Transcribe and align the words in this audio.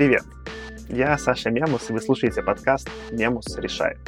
Привет! 0.00 0.24
Я 0.88 1.18
Саша 1.18 1.50
Мемус, 1.50 1.90
и 1.90 1.92
вы 1.92 2.00
слушаете 2.00 2.42
подкаст 2.42 2.88
«Мемус 3.10 3.58
решает». 3.58 3.98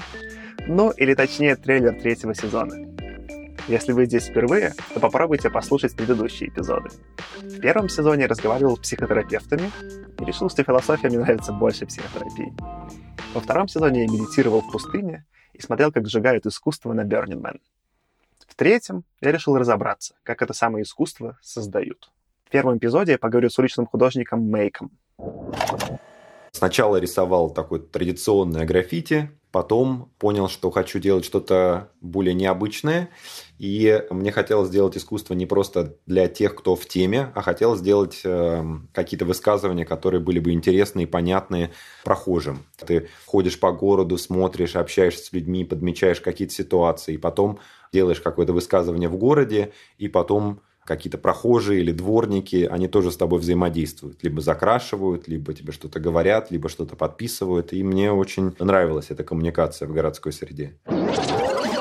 Ну, 0.66 0.90
или 0.90 1.12
точнее, 1.12 1.54
трейлер 1.54 2.00
третьего 2.00 2.34
сезона. 2.34 2.76
Если 3.68 3.92
вы 3.92 4.06
здесь 4.06 4.24
впервые, 4.24 4.72
то 4.94 5.00
попробуйте 5.00 5.50
послушать 5.50 5.94
предыдущие 5.94 6.48
эпизоды. 6.48 6.88
В 7.42 7.60
первом 7.60 7.90
сезоне 7.90 8.24
разговаривал 8.24 8.78
с 8.78 8.80
психотерапевтами 8.80 9.70
и 10.18 10.24
решил, 10.24 10.48
что 10.48 10.64
философия 10.64 11.08
мне 11.08 11.18
нравится 11.18 11.52
больше 11.52 11.84
психотерапии. 11.84 12.54
Во 13.34 13.42
втором 13.42 13.68
сезоне 13.68 14.06
я 14.06 14.10
медитировал 14.10 14.62
в 14.62 14.72
пустыне 14.72 15.26
и 15.52 15.60
смотрел, 15.60 15.92
как 15.92 16.08
сжигают 16.08 16.46
искусство 16.46 16.94
на 16.94 17.02
Burning 17.02 17.42
Man. 17.42 17.60
В 18.48 18.54
третьем 18.54 19.04
я 19.20 19.30
решил 19.30 19.58
разобраться, 19.58 20.14
как 20.22 20.40
это 20.40 20.54
самое 20.54 20.84
искусство 20.84 21.36
создают. 21.42 22.10
В 22.46 22.50
первом 22.50 22.78
эпизоде 22.78 23.12
я 23.12 23.18
поговорю 23.18 23.50
с 23.50 23.58
уличным 23.58 23.84
художником 23.84 24.40
Мейком. 24.50 24.90
Сначала 26.62 26.98
рисовал 26.98 27.50
такое 27.50 27.80
традиционное 27.80 28.64
граффити, 28.64 29.32
потом 29.50 30.12
понял, 30.20 30.48
что 30.48 30.70
хочу 30.70 31.00
делать 31.00 31.24
что-то 31.24 31.88
более 32.00 32.34
необычное, 32.34 33.08
и 33.58 34.04
мне 34.10 34.30
хотелось 34.30 34.68
сделать 34.68 34.96
искусство 34.96 35.34
не 35.34 35.44
просто 35.44 35.96
для 36.06 36.28
тех, 36.28 36.54
кто 36.54 36.76
в 36.76 36.86
теме, 36.86 37.32
а 37.34 37.42
хотелось 37.42 37.80
сделать 37.80 38.20
э, 38.22 38.62
какие-то 38.92 39.24
высказывания, 39.24 39.84
которые 39.84 40.20
были 40.20 40.38
бы 40.38 40.52
интересны 40.52 41.02
и 41.02 41.06
понятны 41.06 41.72
прохожим. 42.04 42.64
Ты 42.86 43.08
ходишь 43.26 43.58
по 43.58 43.72
городу, 43.72 44.16
смотришь, 44.16 44.76
общаешься 44.76 45.24
с 45.24 45.32
людьми, 45.32 45.64
подмечаешь 45.64 46.20
какие-то 46.20 46.54
ситуации, 46.54 47.14
и 47.14 47.18
потом 47.18 47.58
делаешь 47.92 48.20
какое-то 48.20 48.52
высказывание 48.52 49.08
в 49.08 49.16
городе, 49.16 49.72
и 49.98 50.06
потом 50.06 50.60
какие-то 50.84 51.18
прохожие 51.18 51.80
или 51.80 51.92
дворники, 51.92 52.68
они 52.70 52.88
тоже 52.88 53.10
с 53.10 53.16
тобой 53.16 53.38
взаимодействуют. 53.38 54.22
Либо 54.22 54.40
закрашивают, 54.40 55.28
либо 55.28 55.54
тебе 55.54 55.72
что-то 55.72 56.00
говорят, 56.00 56.50
либо 56.50 56.68
что-то 56.68 56.96
подписывают. 56.96 57.72
И 57.72 57.82
мне 57.82 58.12
очень 58.12 58.54
нравилась 58.58 59.06
эта 59.10 59.24
коммуникация 59.24 59.86
в 59.86 59.92
городской 59.92 60.32
среде. 60.32 60.74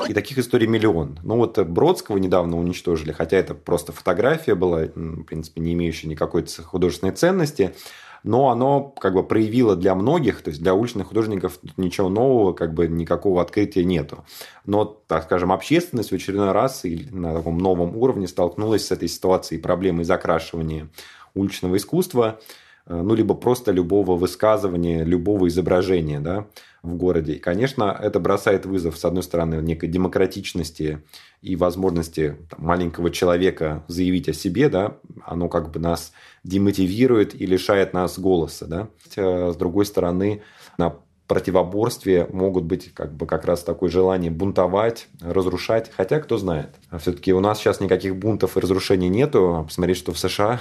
И 0.08 0.14
таких 0.14 0.38
историй 0.38 0.66
миллион. 0.66 1.18
Ну 1.22 1.36
вот 1.36 1.58
Бродского 1.58 2.18
недавно 2.18 2.58
уничтожили, 2.58 3.12
хотя 3.12 3.36
это 3.36 3.54
просто 3.54 3.92
фотография 3.92 4.54
была, 4.54 4.82
в 4.94 5.22
принципе, 5.24 5.60
не 5.60 5.72
имеющая 5.74 6.08
никакой 6.08 6.44
художественной 6.64 7.12
ценности 7.12 7.74
но 8.22 8.50
оно 8.50 8.82
как 8.82 9.14
бы 9.14 9.22
проявило 9.22 9.76
для 9.76 9.94
многих, 9.94 10.42
то 10.42 10.50
есть 10.50 10.62
для 10.62 10.74
уличных 10.74 11.08
художников 11.08 11.58
ничего 11.76 12.08
нового, 12.08 12.52
как 12.52 12.74
бы 12.74 12.86
никакого 12.86 13.42
открытия 13.42 13.84
нету. 13.84 14.24
Но, 14.64 14.84
так 14.84 15.24
скажем, 15.24 15.52
общественность 15.52 16.10
в 16.10 16.14
очередной 16.14 16.52
раз 16.52 16.84
или 16.84 17.08
на 17.10 17.34
таком 17.34 17.58
новом 17.58 17.96
уровне 17.96 18.28
столкнулась 18.28 18.86
с 18.86 18.92
этой 18.92 19.08
ситуацией 19.08 19.60
проблемой 19.60 20.04
закрашивания 20.04 20.88
уличного 21.34 21.76
искусства, 21.76 22.40
э, 22.86 23.00
ну, 23.00 23.14
либо 23.14 23.34
просто 23.34 23.72
любого 23.72 24.16
высказывания, 24.16 25.04
любого 25.04 25.48
изображения, 25.48 26.20
да, 26.20 26.46
в 26.82 26.96
городе. 26.96 27.34
И, 27.34 27.38
конечно, 27.38 27.96
это 28.00 28.20
бросает 28.20 28.66
вызов, 28.66 28.98
с 28.98 29.04
одной 29.04 29.22
стороны, 29.22 29.56
некой 29.56 29.88
демократичности 29.88 31.02
и 31.40 31.56
возможности 31.56 32.36
там, 32.50 32.64
маленького 32.64 33.10
человека 33.10 33.84
заявить 33.88 34.28
о 34.28 34.32
себе, 34.32 34.68
да, 34.68 34.98
оно 35.26 35.48
как 35.48 35.70
бы 35.70 35.80
нас 35.80 36.12
демотивирует 36.44 37.34
и 37.34 37.46
лишает 37.46 37.92
нас 37.92 38.18
голоса, 38.18 38.66
да. 38.66 38.88
С 39.16 39.56
другой 39.56 39.86
стороны, 39.86 40.42
на 40.78 40.96
противоборстве 41.32 42.28
могут 42.30 42.64
быть 42.64 42.92
как 42.92 43.14
бы 43.14 43.26
как 43.26 43.46
раз 43.46 43.62
такое 43.62 43.88
желание 43.88 44.30
бунтовать, 44.30 45.08
разрушать. 45.20 45.90
Хотя, 45.96 46.20
кто 46.20 46.36
знает. 46.36 46.74
А 46.90 46.98
все-таки 46.98 47.32
у 47.32 47.40
нас 47.40 47.58
сейчас 47.58 47.80
никаких 47.80 48.16
бунтов 48.16 48.56
и 48.56 48.60
разрушений 48.60 49.08
нету. 49.08 49.64
Посмотреть, 49.66 49.96
что 49.96 50.12
в 50.12 50.18
США. 50.18 50.60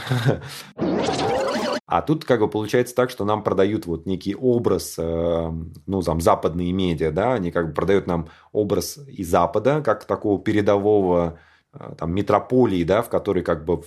А 1.88 2.02
тут 2.02 2.24
как 2.24 2.40
бы 2.40 2.48
получается 2.48 2.96
так, 2.96 3.10
что 3.10 3.26
нам 3.26 3.44
продают 3.44 3.86
вот 3.86 4.06
некий 4.06 4.34
образ, 4.34 4.96
э, 4.98 5.52
ну, 5.88 6.02
там, 6.02 6.22
западные 6.22 6.72
медиа, 6.72 7.12
да, 7.12 7.34
они 7.34 7.52
как 7.52 7.68
бы 7.68 7.74
продают 7.74 8.08
нам 8.08 8.30
образ 8.54 8.98
из 9.10 9.28
Запада, 9.28 9.82
как 9.84 10.06
такого 10.06 10.42
передового 10.42 11.38
э, 11.74 11.96
там, 11.98 12.16
метрополии, 12.16 12.86
да, 12.86 13.02
в 13.02 13.10
которой 13.10 13.44
как 13.44 13.66
бы 13.66 13.84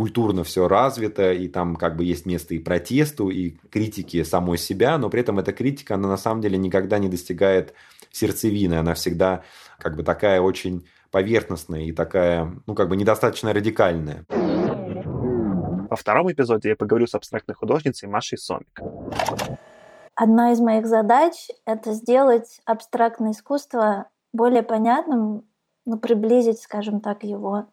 культурно 0.00 0.44
все 0.44 0.66
развито, 0.66 1.30
и 1.30 1.46
там 1.46 1.76
как 1.76 1.94
бы 1.94 2.04
есть 2.04 2.24
место 2.24 2.54
и 2.54 2.58
протесту, 2.58 3.28
и 3.28 3.50
критики 3.70 4.22
самой 4.22 4.56
себя, 4.56 4.96
но 4.96 5.10
при 5.10 5.20
этом 5.20 5.38
эта 5.38 5.52
критика, 5.52 5.96
она 5.96 6.08
на 6.08 6.16
самом 6.16 6.40
деле 6.40 6.56
никогда 6.56 6.98
не 6.98 7.10
достигает 7.10 7.74
сердцевины, 8.10 8.76
она 8.76 8.94
всегда 8.94 9.42
как 9.78 9.96
бы 9.96 10.02
такая 10.02 10.40
очень 10.40 10.86
поверхностная 11.10 11.82
и 11.82 11.92
такая, 11.92 12.50
ну, 12.66 12.74
как 12.74 12.88
бы 12.88 12.96
недостаточно 12.96 13.52
радикальная. 13.52 14.24
Во 15.90 15.96
втором 15.96 16.32
эпизоде 16.32 16.70
я 16.70 16.76
поговорю 16.76 17.06
с 17.06 17.14
абстрактной 17.14 17.54
художницей 17.54 18.08
Машей 18.08 18.38
Сомик. 18.38 18.80
Одна 20.14 20.52
из 20.52 20.60
моих 20.60 20.86
задач— 20.86 21.48
это 21.66 21.92
сделать 21.92 22.62
абстрактное 22.64 23.32
искусство 23.32 24.06
более 24.32 24.62
понятным, 24.62 25.44
ну, 25.84 25.98
приблизить, 25.98 26.62
скажем 26.62 27.02
так, 27.02 27.22
его 27.22 27.66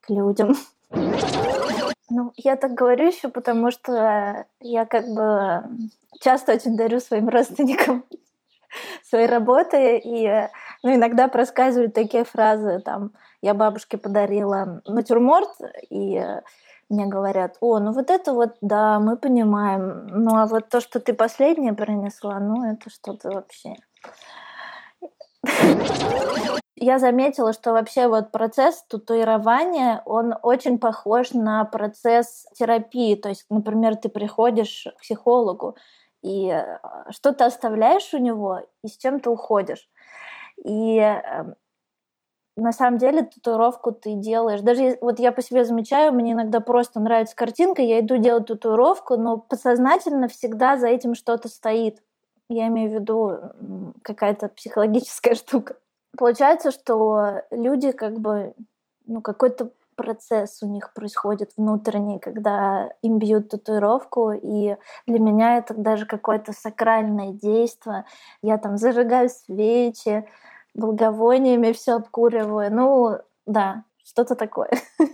к 0.00 0.08
людям. 0.08 0.54
Ну, 0.90 2.32
я 2.36 2.56
так 2.56 2.74
говорю 2.74 3.08
еще, 3.08 3.28
потому 3.28 3.70
что 3.70 4.46
я 4.60 4.86
как 4.86 5.06
бы 5.08 5.64
часто 6.20 6.52
очень 6.54 6.76
дарю 6.76 7.00
своим 7.00 7.28
родственникам 7.28 8.04
свои 9.02 9.26
работы, 9.26 9.98
и 9.98 10.48
ну, 10.82 10.94
иногда 10.94 11.28
проскальзывают 11.28 11.94
такие 11.94 12.24
фразы, 12.24 12.80
там, 12.80 13.12
я 13.42 13.54
бабушке 13.54 13.98
подарила 13.98 14.82
натюрморт, 14.86 15.50
и 15.90 16.22
мне 16.88 17.06
говорят, 17.06 17.56
о, 17.60 17.80
ну 17.80 17.92
вот 17.92 18.10
это 18.10 18.32
вот, 18.32 18.56
да, 18.60 19.00
мы 19.00 19.16
понимаем, 19.16 20.06
ну 20.06 20.36
а 20.36 20.46
вот 20.46 20.68
то, 20.68 20.80
что 20.80 21.00
ты 21.00 21.12
последнее 21.14 21.72
принесла, 21.72 22.38
ну 22.38 22.72
это 22.72 22.88
что-то 22.90 23.30
вообще. 23.30 23.74
Я 26.78 26.98
заметила, 26.98 27.54
что 27.54 27.72
вообще 27.72 28.06
вот 28.06 28.30
процесс 28.32 28.84
татуирования, 28.88 30.02
он 30.04 30.34
очень 30.42 30.78
похож 30.78 31.32
на 31.32 31.64
процесс 31.64 32.46
терапии. 32.54 33.14
То 33.16 33.30
есть, 33.30 33.46
например, 33.48 33.96
ты 33.96 34.10
приходишь 34.10 34.86
к 34.96 35.00
психологу, 35.00 35.76
и 36.22 36.48
э, 36.48 36.78
что-то 37.10 37.46
оставляешь 37.46 38.12
у 38.12 38.18
него, 38.18 38.60
и 38.82 38.88
с 38.88 38.96
чем-то 38.98 39.30
уходишь. 39.30 39.88
И 40.64 40.98
эм, 40.98 41.54
на 42.56 42.72
самом 42.72 42.98
деле 42.98 43.22
татуировку 43.22 43.92
ты 43.92 44.14
делаешь. 44.14 44.60
Даже 44.60 44.98
вот 45.00 45.18
я 45.18 45.32
по 45.32 45.40
себе 45.42 45.64
замечаю, 45.64 46.12
мне 46.12 46.32
иногда 46.32 46.60
просто 46.60 47.00
нравится 47.00 47.36
картинка, 47.36 47.80
я 47.80 48.00
иду 48.00 48.16
делать 48.18 48.46
татуировку, 48.46 49.16
но 49.16 49.38
подсознательно 49.38 50.28
всегда 50.28 50.76
за 50.76 50.88
этим 50.88 51.14
что-то 51.14 51.48
стоит. 51.48 52.02
Я 52.48 52.68
имею 52.68 52.90
в 52.90 52.94
виду 52.94 53.38
какая-то 54.02 54.48
психологическая 54.48 55.34
штука. 55.36 55.76
Получается, 56.16 56.70
что 56.70 57.42
люди 57.50 57.92
как 57.92 58.18
бы, 58.18 58.54
ну, 59.06 59.20
какой-то 59.20 59.70
процесс 59.96 60.62
у 60.62 60.66
них 60.66 60.92
происходит 60.92 61.50
внутренний, 61.56 62.18
когда 62.18 62.90
им 63.02 63.18
бьют 63.18 63.48
татуировку, 63.48 64.32
и 64.32 64.76
для 65.06 65.18
меня 65.18 65.56
это 65.56 65.74
даже 65.74 66.06
какое-то 66.06 66.52
сакральное 66.52 67.32
действие. 67.32 68.04
Я 68.42 68.58
там 68.58 68.76
зажигаю 68.76 69.30
свечи, 69.30 70.28
благовониями 70.74 71.72
все 71.72 71.94
обкуриваю. 71.94 72.72
Ну, 72.72 73.18
да, 73.46 73.84
что-то 74.04 74.34
такое. 74.34 74.70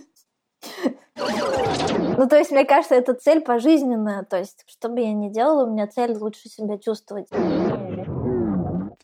Ну, 2.15 2.27
то 2.27 2.37
есть, 2.37 2.51
мне 2.51 2.63
кажется, 2.63 2.93
это 2.93 3.15
цель 3.15 3.41
пожизненная. 3.41 4.23
То 4.23 4.37
есть, 4.37 4.63
что 4.67 4.89
бы 4.89 5.01
я 5.01 5.13
ни 5.13 5.29
делала, 5.29 5.65
у 5.65 5.71
меня 5.71 5.87
цель 5.87 6.15
лучше 6.15 6.47
себя 6.47 6.77
чувствовать. 6.77 7.27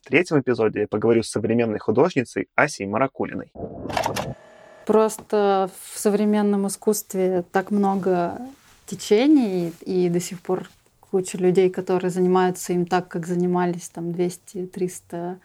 В 0.10 0.12
третьем 0.12 0.40
эпизоде 0.40 0.80
я 0.80 0.88
поговорю 0.88 1.22
с 1.22 1.30
современной 1.30 1.78
художницей 1.78 2.50
Асей 2.56 2.88
Маракулиной. 2.88 3.54
Просто 4.88 5.70
в 5.92 6.00
современном 6.00 6.66
искусстве 6.66 7.46
так 7.52 7.70
много 7.70 8.42
течений, 8.88 9.72
и 9.86 10.10
до 10.10 10.20
сих 10.20 10.42
пор 10.42 10.68
куча 11.12 11.38
людей, 11.38 11.70
которые 11.70 12.10
занимаются 12.10 12.74
им 12.74 12.88
так, 12.88 13.08
как 13.08 13.28
занимались 13.28 13.90
там 13.90 14.06
200-300 14.06 15.36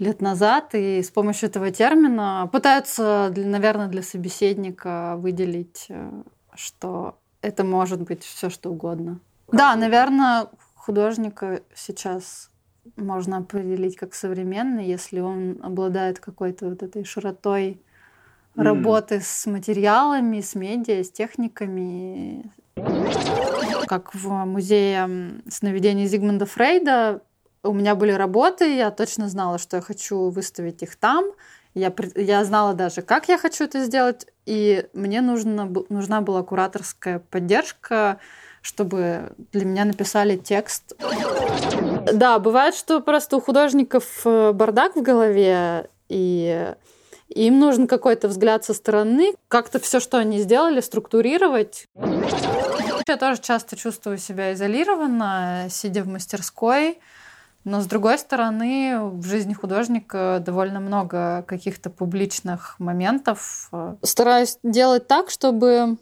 лет 0.00 0.20
назад, 0.20 0.74
и 0.74 1.00
с 1.00 1.10
помощью 1.10 1.48
этого 1.48 1.70
термина 1.70 2.50
пытаются, 2.50 3.32
наверное, 3.36 3.86
для 3.86 4.02
собеседника 4.02 5.14
выделить, 5.16 5.86
э, 5.90 6.10
что 6.56 7.14
это 7.40 7.62
может 7.62 8.00
быть 8.00 8.24
все 8.24 8.50
что 8.50 8.70
угодно. 8.70 9.20
Да, 9.52 9.76
наверное, 9.76 10.48
художника 10.74 11.60
сейчас 11.72 12.50
можно 12.96 13.38
определить 13.38 13.96
как 13.96 14.14
современный, 14.14 14.86
если 14.86 15.20
он 15.20 15.58
обладает 15.62 16.20
какой-то 16.20 16.68
вот 16.70 16.82
этой 16.82 17.04
широтой 17.04 17.80
mm. 18.54 18.62
работы 18.62 19.20
с 19.22 19.46
материалами, 19.46 20.40
с 20.40 20.54
медиа, 20.54 21.02
с 21.02 21.10
техниками. 21.10 22.50
Как 23.86 24.14
в 24.14 24.28
музее 24.44 25.40
сновидений 25.48 26.06
Зигмунда 26.06 26.46
Фрейда 26.46 27.22
у 27.62 27.72
меня 27.72 27.94
были 27.94 28.12
работы, 28.12 28.76
я 28.76 28.90
точно 28.90 29.28
знала, 29.28 29.58
что 29.58 29.76
я 29.76 29.82
хочу 29.82 30.30
выставить 30.30 30.82
их 30.82 30.96
там. 30.96 31.24
Я, 31.74 31.92
я 32.16 32.44
знала 32.44 32.74
даже, 32.74 33.02
как 33.02 33.28
я 33.28 33.38
хочу 33.38 33.64
это 33.64 33.84
сделать, 33.84 34.26
и 34.46 34.86
мне 34.94 35.20
нужно, 35.20 35.72
нужна 35.88 36.20
была 36.20 36.42
кураторская 36.42 37.18
поддержка, 37.18 38.18
чтобы 38.62 39.32
для 39.52 39.64
меня 39.64 39.84
написали 39.84 40.36
текст. 40.36 40.94
Да, 42.12 42.38
бывает, 42.38 42.74
что 42.74 43.00
просто 43.00 43.36
у 43.36 43.40
художников 43.40 44.22
э, 44.24 44.52
бардак 44.52 44.96
в 44.96 45.02
голове, 45.02 45.88
и 46.08 46.74
им 47.28 47.58
нужен 47.58 47.86
какой-то 47.86 48.28
взгляд 48.28 48.64
со 48.64 48.74
стороны, 48.74 49.34
как-то 49.48 49.78
все, 49.78 50.00
что 50.00 50.18
они 50.18 50.40
сделали, 50.40 50.80
структурировать. 50.80 51.86
Я 53.06 53.16
тоже 53.16 53.40
часто 53.40 53.76
чувствую 53.76 54.18
себя 54.18 54.52
изолированно, 54.52 55.66
сидя 55.70 56.02
в 56.02 56.08
мастерской. 56.08 56.98
Но, 57.64 57.80
с 57.80 57.86
другой 57.86 58.18
стороны, 58.18 58.98
в 59.00 59.26
жизни 59.26 59.52
художника 59.52 60.42
довольно 60.44 60.80
много 60.80 61.44
каких-то 61.46 61.90
публичных 61.90 62.78
моментов. 62.78 63.70
Стараюсь 64.02 64.58
делать 64.62 65.06
так, 65.06 65.28
чтобы 65.28 65.96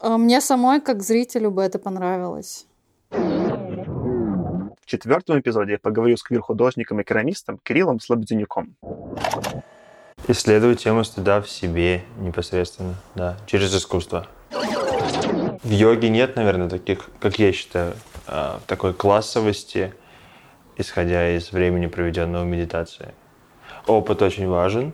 э, 0.00 0.16
мне 0.16 0.40
самой, 0.40 0.80
как 0.80 1.02
зрителю, 1.02 1.50
бы 1.50 1.62
это 1.62 1.78
понравилось. 1.78 2.66
Четвертом 4.94 5.40
эпизоде 5.40 5.72
я 5.72 5.78
поговорю 5.80 6.16
с 6.16 6.22
квир-художником 6.22 7.00
и 7.00 7.02
керамистом 7.02 7.58
Кириллом 7.64 7.98
Слободенюком. 7.98 8.76
Исследовать 10.28 10.84
тему 10.84 11.02
стыда 11.02 11.42
в 11.42 11.50
себе 11.50 12.04
непосредственно, 12.20 12.94
да, 13.16 13.36
через 13.48 13.74
искусство. 13.74 14.28
В 14.52 15.68
йоге 15.68 16.10
нет, 16.10 16.36
наверное, 16.36 16.68
таких, 16.68 17.10
как 17.18 17.40
я 17.40 17.50
считаю, 17.52 17.94
а, 18.28 18.60
такой 18.68 18.94
классовости, 18.94 19.92
исходя 20.76 21.28
из 21.36 21.50
времени, 21.50 21.88
проведенного 21.88 22.44
в 22.44 22.46
медитации. 22.46 23.14
Опыт 23.88 24.22
очень 24.22 24.46
важен, 24.46 24.92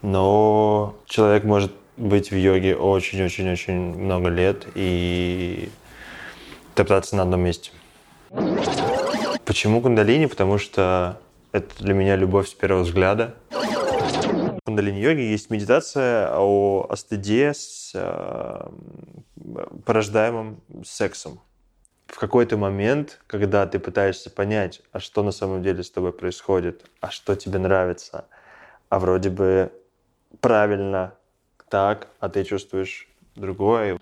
но 0.00 0.94
человек 1.06 1.42
может 1.42 1.72
быть 1.96 2.30
в 2.30 2.36
йоге 2.36 2.76
очень-очень-очень 2.76 3.96
много 3.96 4.28
лет 4.28 4.68
и 4.76 5.70
топтаться 6.76 7.16
на 7.16 7.24
одном 7.24 7.40
месте. 7.40 7.72
Почему 9.50 9.82
кундалини? 9.82 10.26
Потому 10.26 10.58
что 10.58 11.18
это 11.50 11.82
для 11.82 11.92
меня 11.92 12.14
любовь 12.14 12.48
с 12.48 12.54
первого 12.54 12.84
взгляда 12.84 13.34
кундалини-йоге 14.64 15.28
есть 15.28 15.50
медитация 15.50 16.30
о, 16.36 16.86
о 16.88 16.94
стыде 16.94 17.52
с 17.52 17.90
э, 17.94 18.68
порождаемым 19.84 20.60
сексом. 20.84 21.40
В 22.06 22.20
какой-то 22.20 22.56
момент, 22.58 23.20
когда 23.26 23.66
ты 23.66 23.80
пытаешься 23.80 24.30
понять, 24.30 24.82
а 24.92 25.00
что 25.00 25.24
на 25.24 25.32
самом 25.32 25.64
деле 25.64 25.82
с 25.82 25.90
тобой 25.90 26.12
происходит, 26.12 26.88
а 27.00 27.10
что 27.10 27.34
тебе 27.34 27.58
нравится, 27.58 28.26
а 28.88 29.00
вроде 29.00 29.30
бы 29.30 29.72
правильно 30.40 31.14
так, 31.68 32.06
а 32.20 32.28
ты 32.28 32.44
чувствуешь 32.44 33.08
другое, 33.34 33.98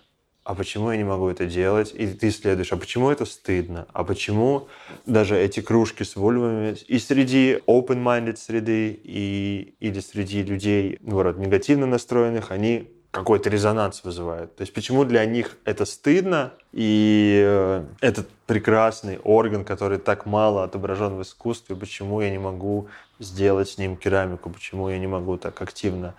а 0.48 0.54
почему 0.54 0.90
я 0.90 0.96
не 0.96 1.04
могу 1.04 1.28
это 1.28 1.44
делать? 1.44 1.92
И 1.94 2.06
ты 2.06 2.28
исследуешь, 2.28 2.72
а 2.72 2.78
почему 2.78 3.10
это 3.10 3.26
стыдно? 3.26 3.86
А 3.92 4.02
почему 4.02 4.68
даже 5.04 5.36
эти 5.36 5.60
кружки 5.60 6.04
с 6.04 6.16
вульвами 6.16 6.74
и 6.88 6.98
среди 6.98 7.58
open-minded 7.66 8.36
среды, 8.36 8.98
и, 9.04 9.74
или 9.78 10.00
среди 10.00 10.42
людей, 10.42 11.00
наоборот, 11.02 11.36
негативно 11.36 11.84
настроенных, 11.84 12.50
они 12.50 12.88
какой-то 13.10 13.50
резонанс 13.50 14.04
вызывают. 14.04 14.56
То 14.56 14.62
есть 14.62 14.72
почему 14.72 15.04
для 15.04 15.26
них 15.26 15.58
это 15.66 15.84
стыдно, 15.84 16.54
и 16.72 17.42
э, 17.44 17.84
этот 18.00 18.30
прекрасный 18.46 19.18
орган, 19.18 19.66
который 19.66 19.98
так 19.98 20.24
мало 20.24 20.64
отображен 20.64 21.16
в 21.16 21.22
искусстве, 21.22 21.76
почему 21.76 22.22
я 22.22 22.30
не 22.30 22.38
могу 22.38 22.88
сделать 23.18 23.68
с 23.68 23.76
ним 23.76 23.96
керамику, 23.96 24.48
почему 24.48 24.88
я 24.88 24.98
не 24.98 25.06
могу 25.06 25.36
так 25.36 25.60
активно 25.60 26.14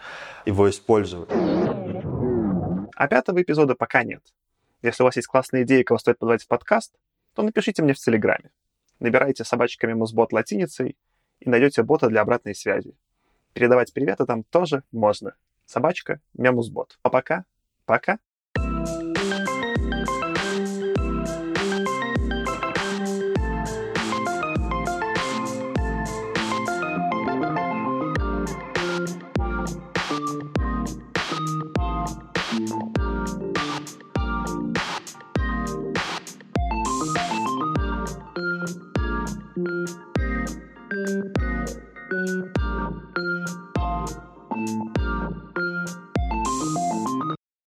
его 0.46 0.70
использовать. 0.70 1.30
А 3.00 3.08
пятого 3.08 3.42
эпизода 3.42 3.76
пока 3.76 4.04
нет. 4.04 4.22
Если 4.82 5.04
у 5.04 5.06
вас 5.06 5.16
есть 5.16 5.30
классная 5.30 5.64
идея, 5.64 5.86
кого 5.86 5.98
стоит 5.98 6.20
позвать 6.20 6.44
в 6.44 6.50
подкаст, 6.50 6.94
то 7.34 7.44
напишите 7.44 7.82
мне 7.82 7.94
в 7.94 7.98
Телеграме. 7.98 8.52
Набирайте 9.00 9.46
собачками 9.46 9.94
музбот 9.94 10.34
латиницей 10.34 10.98
и 11.40 11.50
найдете 11.50 11.82
бота 11.84 12.10
для 12.10 12.20
обратной 12.20 12.54
связи. 12.54 12.98
Передавать 13.54 13.94
приветы 13.94 14.26
там 14.26 14.44
тоже 14.44 14.84
можно. 14.92 15.36
Собачка 15.66 16.20
Мемузбот. 16.34 17.00
А 17.02 17.10
пока, 17.10 17.46
пока. 17.86 18.20